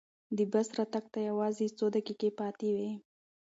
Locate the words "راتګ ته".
0.77-1.19